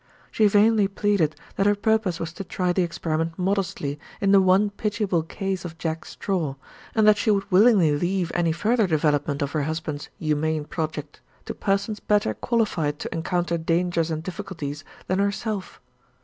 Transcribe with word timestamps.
She 0.31 0.47
vainly 0.47 0.87
pleaded 0.87 1.35
that 1.57 1.67
her 1.67 1.75
purpose 1.75 2.19
was 2.19 2.33
to 2.33 2.43
try 2.43 2.73
the 2.73 2.81
experiment 2.81 3.37
modestly 3.37 3.99
in 4.19 4.31
the 4.31 4.41
one 4.41 4.71
pitiable 4.71 5.21
case 5.21 5.63
of 5.63 5.77
Jack 5.77 6.05
Straw, 6.05 6.55
and 6.95 7.07
that 7.07 7.19
she 7.19 7.29
would 7.29 7.51
willingly 7.51 7.91
leave 7.95 8.31
any 8.33 8.51
further 8.51 8.87
development 8.87 9.43
of 9.43 9.51
her 9.51 9.61
husband's 9.61 10.09
humane 10.17 10.65
project 10.65 11.21
to 11.45 11.53
persons 11.53 11.99
better 11.99 12.33
qualified 12.33 12.97
to 12.97 13.13
encounter 13.13 13.59
dangers 13.59 14.09
and 14.09 14.23
difficulties 14.23 14.83
than 15.05 15.19
herself. 15.19 15.79